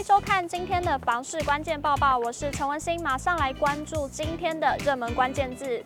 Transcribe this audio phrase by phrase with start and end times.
[0.00, 5.84] 迎收看今天的房市关键报报，我是陈文心，马上来关注今天的热门关键字。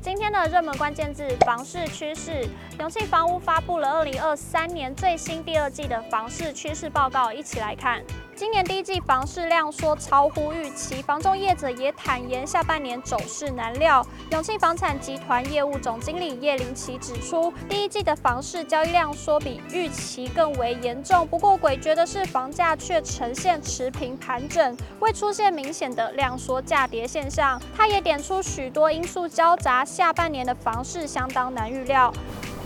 [0.00, 2.48] 今天的热门关键字：房市趋势。
[2.80, 8.02] 永庆房屋发布了二零二三年最新第二季的房市趋势报告，一起来看。
[8.34, 14.04] 今年第一季房市量缩超乎预期，房仲业者也坦言下半年走势难料。
[14.32, 21.24] 永庆房产集团业务总经理叶林奇指出，第一季的房市交易量缩比预期更为严重。
[21.28, 27.60] 不过诡谲的是，房价却呈现持平盘整，未出现明显的量缩价跌现象。
[27.76, 32.12] 他也点出许多因素交杂，下半年的房市相当难预料。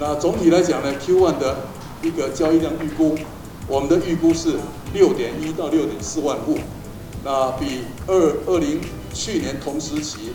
[0.01, 1.57] 那总体来讲呢，Q1 的
[2.03, 3.17] 一个交易量预估。
[3.67, 4.55] 我们的预估是
[4.95, 6.57] 六点一到六点四万户，
[7.25, 8.81] 那比二二零
[9.13, 10.33] 去年同时期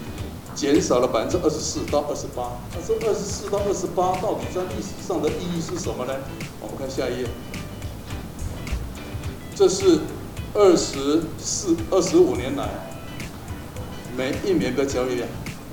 [0.53, 2.51] 减少了百分之二十四到二十八。
[2.75, 6.13] 那这二十四到二十八到底在历史上的意义是什么呢？
[6.61, 7.27] 我们看下一页，
[9.55, 10.01] 这是
[10.53, 12.69] 二十四二十五年来
[14.15, 15.27] 每一年的交易量。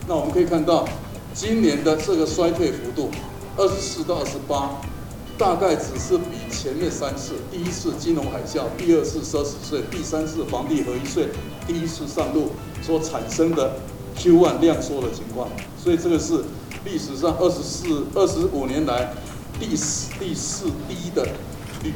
[0.07, 0.89] 那我们可以看到，
[1.35, 3.11] 今年的这个衰退幅度
[3.57, 4.81] 二十四到二十八。
[5.39, 11.31] 大概只是比前面三次，第一次金融海啸，第二次奢侈税，第三次房地合一税，
[11.67, 12.51] 第一次上路
[12.83, 13.73] 所产生的
[14.19, 15.49] Q1 量缩的情况，
[15.83, 16.45] 所以这个是
[16.85, 19.15] 历史上二十四、二十五年来
[19.59, 21.27] 第四、第四低的
[21.83, 21.95] 率，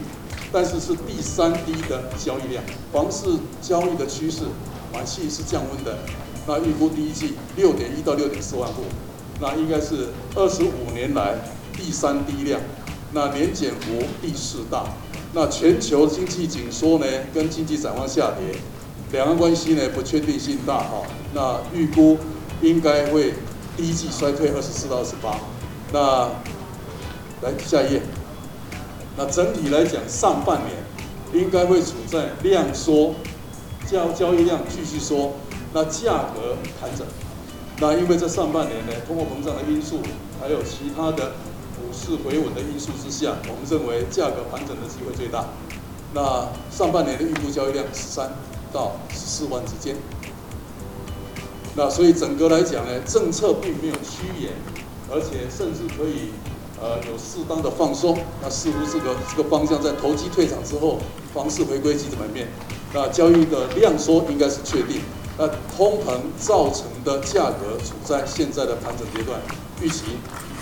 [0.50, 2.64] 但是是第三低的交易量。
[2.90, 3.26] 房市
[3.60, 4.44] 交易的趋势，
[4.90, 5.98] 买气是降温的。
[6.46, 8.84] 那预估第一季六点一到六点四万户，
[9.44, 11.34] 那应该是二十五年来
[11.74, 12.58] 第三低量。
[13.12, 14.86] 那年减幅第四大，
[15.34, 18.58] 那全球经济紧缩呢，跟经济展望下跌，
[19.12, 21.02] 两岸关系呢不确定性大哈，
[21.34, 22.16] 那预估
[22.62, 23.34] 应该会
[23.76, 25.38] 第一季衰退二十四到二十八，
[25.92, 26.30] 那
[27.42, 28.02] 来下一页，
[29.16, 33.14] 那整体来讲上半年应该会处在量缩，
[33.86, 35.34] 交交易量继续缩，
[35.74, 37.06] 那价格盘整，
[37.80, 40.00] 那因为这上半年呢通货膨胀的因素，
[40.40, 41.32] 还有其他的。
[41.76, 45.44] 股市回稳的因素之下，我们认为价格盘整的机会最大。
[46.14, 48.30] 那上半年的预估交易量十三
[48.72, 49.96] 到十四万之间。
[51.74, 54.52] 那所以整个来讲呢，政策并没有趋严，
[55.10, 56.30] 而且甚至可以
[56.80, 58.16] 呃有适当的放松。
[58.40, 60.98] 那似乎这个这个方向在投机退场之后，
[61.34, 62.48] 房市回归基本面。
[62.92, 65.00] 那交易的量缩应该是确定。
[65.36, 69.40] 那通膨造成的价格处在现在的盘整阶段，
[69.80, 70.04] 预期。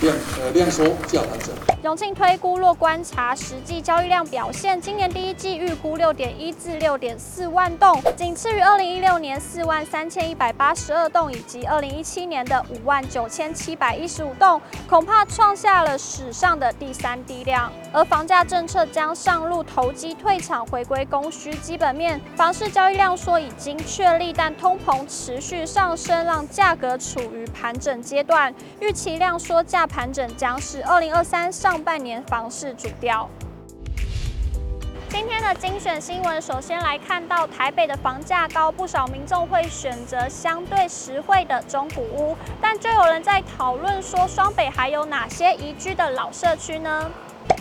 [0.03, 1.55] 量呃量缩价盘整。
[1.81, 17.71] 永庆推估若观察实际交易量表现，今年第一季预估六点一至六点四万栋，仅次于二零一六年四万三千一百八十二栋以及二零一七年的五万九千七百一十五栋，恐怕创下了史上的第三低量。
[17.91, 29.85] 而房价政策将上路，投机退场，回归供需基本面，房市交易量缩已经确立，但通膨持续上升，让价格处于盘整阶段，预期量缩价。
[29.93, 33.29] 盘整将是二零二三上半年房市主调。
[35.07, 47.11] 今天的精选新闻，首先来看到台北的房价高，不少民众会选择相对实惠的中古屋，但就有人在讨论说，双北还有哪些宜居的老社区呢？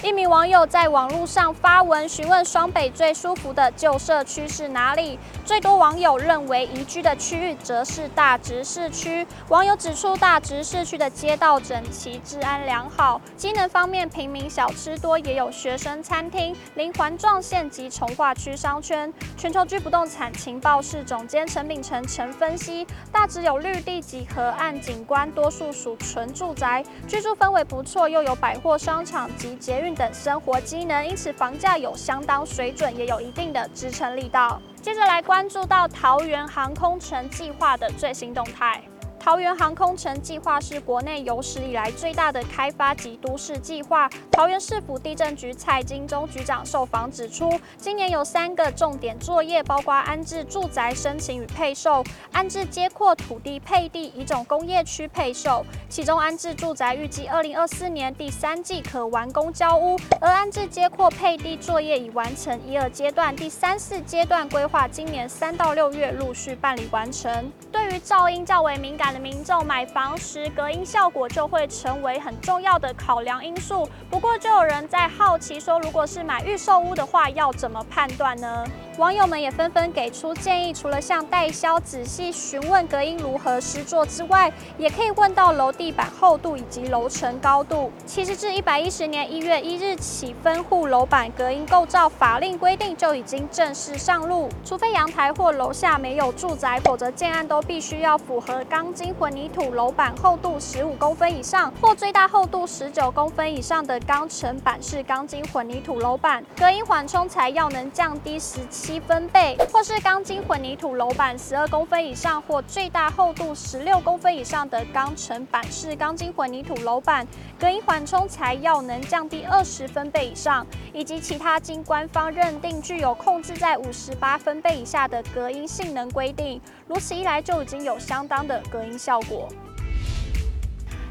[0.02, 5.18] 一名网友在网络上发文询问双北最舒服的旧社区是哪里？
[5.44, 9.24] 最多网友认为宜居的区域则是大直市区。
[9.48, 19.12] 网友指出，大直市区的街道整齐、治安良好，机能方面平民小吃多，也有学生餐厅，临环状线及重划区商圈。
[19.36, 29.92] 全球居不动产情报室总监陈秉成曾分析，大直有绿地及河岸景观，多数属纯住宅，居住氛围不错，又有百货商场及捷运。
[29.94, 34.60] 等生活机能，因此房价有相当水准，也有一定的支撑力道。
[34.82, 38.82] 接着来关注到桃园航空城计划的最新动态。
[39.24, 44.10] 桃园航空城计划是国内有史以来最大的开发及都市计划。
[44.32, 52.02] 桃园市府地震局蔡金忠局长受访指出，今年有三个重点作业，包括安置住宅申请与配售、
[52.32, 55.64] 安置街阔土地配地以种工业区配售。
[55.88, 67.52] 其中安置住宅预计二零二四年第三季可完工交屋，而安置街阔配地作业已完成一二阶段，第三四阶段规划今年三到六月陆续办理完成。
[67.70, 69.11] 对于噪音较为敏感。
[69.12, 73.88] 的民众买房时，隔音效果就会成为很重要的考量因素。
[74.10, 78.64] 不过，就有人在好奇说，如果是买预售屋的话，要怎么判断呢？
[78.98, 87.90] 网友们也纷纷给出建议，除了向代销仔细询问隔音如何施作之外，也可以问到楼地板厚度以及楼层高度。
[88.04, 117.26] 其实，自一百一十年一月一日起，分户楼板隔音构造法令规定就已经正式上路，除非阳台或楼下没有住宅，否则建案都必须要符合钢筋混凝土楼板厚度十五公分以上，或最大厚度十九公分以上的钢层板式钢筋混凝土楼板，隔音缓冲材料能降低十七分贝，或是钢筋混凝土楼板十二公分以上或最大厚度十六公分以上的钢层板式钢筋混凝土楼板，
[117.62, 126.60] 隔音缓冲材料能降低二十分贝以上，以及其他经官方认定具有控制在五十八分贝以下的隔音性能规定。
[126.88, 129.48] 如此一来，就已经有相当的隔音效果。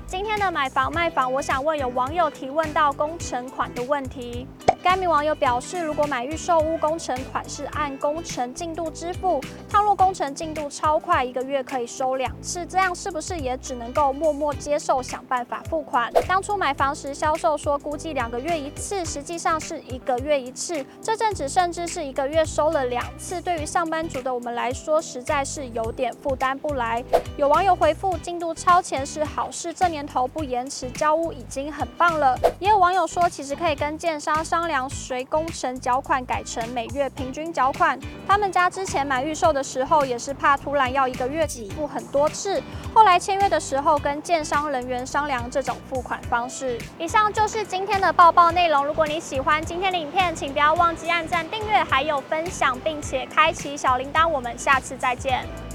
[0.06, 4.46] 今天的买房卖房，我想问有网友提问到工程款的问题。
[4.84, 9.40] 该名网友表示，如果买预售屋，工程款是按工程进度支付，
[9.70, 16.12] 倘若工程进度超快，一个月可以收两次，这样是不是也只能够默默接受，想办法付款？
[16.28, 27.04] 当初买房时，销售说估计两个月一次，实际上是一个月一次，这阵子甚至是一个月收了两次，对于上班族的我们来说，实在是有点负担不来。
[27.38, 32.36] 有网友回复，进度超前是好事，这年头不延迟交屋已经很棒了。
[32.60, 34.90] 也有网友说，其实可以跟建商商量量。
[34.90, 38.00] 随工程缴款改成每月平均缴款。
[38.26, 42.64] 他们家之前买预售的时候，也是怕突然要一个月给付很多次，
[42.94, 46.80] 后来签约的时候跟建商人员商量这种付款方式。
[46.98, 48.86] 以上就是今天的报报内容。
[48.86, 54.26] 如果你喜欢今天的影片，请不要忘记按赞、订阅，还有分享，并且开启小铃铛。
[54.26, 55.71] 我们下次再见。